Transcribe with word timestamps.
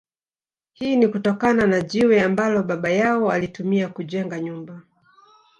Hii 0.73 0.95
ni 0.95 1.07
kutokana 1.07 1.67
na 1.67 1.81
jiwe 1.81 2.21
ambalo 2.21 2.63
baba 2.63 2.89
yao 2.89 3.31
alitumia 3.31 3.87
kujenga 3.89 4.39
nyumba 4.39 4.81